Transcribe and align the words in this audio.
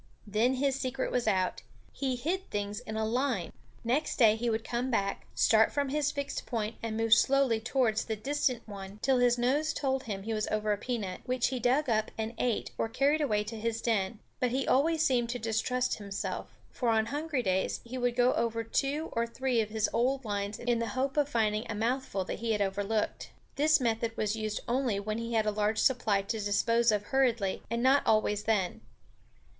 Then 0.25 0.55
his 0.55 0.79
secret 0.79 1.11
was 1.11 1.27
out; 1.27 1.61
he 1.93 2.15
hid 2.15 2.49
things 2.49 2.79
in 2.79 2.97
a 2.97 3.05
line. 3.05 3.53
Next 3.83 4.15
day 4.17 4.35
he 4.35 4.49
would 4.49 4.63
come 4.63 4.89
back, 4.89 5.27
start 5.35 5.71
from 5.71 5.89
his 5.89 6.11
fixed 6.11 6.47
point 6.47 6.75
and 6.81 6.97
move 6.97 7.13
slowly 7.13 7.59
towards 7.59 8.03
the 8.05 8.15
distant 8.15 8.67
one 8.67 8.97
till 9.03 9.19
his 9.19 9.37
nose 9.37 9.73
told 9.73 10.05
him 10.05 10.23
he 10.23 10.33
was 10.33 10.47
over 10.47 10.73
a 10.73 10.77
peanut, 10.79 11.19
which 11.25 11.49
he 11.49 11.59
dug 11.59 11.87
up 11.87 12.09
and 12.17 12.33
ate 12.39 12.71
or 12.79 12.89
carried 12.89 13.21
away 13.21 13.43
to 13.43 13.59
his 13.59 13.79
den. 13.79 14.17
But 14.39 14.49
he 14.49 14.67
always 14.67 15.05
seemed 15.05 15.29
to 15.29 15.37
distrust 15.37 15.99
himself; 15.99 16.47
for 16.71 16.89
on 16.89 17.05
hungry 17.05 17.43
days 17.43 17.79
he 17.83 17.99
would 17.99 18.15
go 18.15 18.33
over 18.33 18.63
two 18.63 19.09
or 19.11 19.27
three 19.27 19.61
of 19.61 19.69
his 19.69 19.87
old 19.93 20.25
lines 20.25 20.57
in 20.57 20.79
the 20.79 20.87
hope 20.97 21.15
of 21.15 21.29
finding 21.29 21.69
a 21.69 21.75
mouthful 21.75 22.23
that 22.25 22.39
he 22.39 22.53
had 22.53 22.61
overlooked. 22.63 23.29
This 23.55 23.79
method 23.79 24.17
was 24.17 24.35
used 24.35 24.61
only 24.67 24.99
when 24.99 25.19
he 25.19 25.33
had 25.33 25.45
a 25.45 25.51
large 25.51 25.77
supply 25.77 26.23
to 26.23 26.39
dispose 26.39 26.91
of 26.91 27.03
hurriedly, 27.03 27.61
and 27.69 27.83
not 27.83 28.01
always 28.07 28.45
then. 28.45 28.81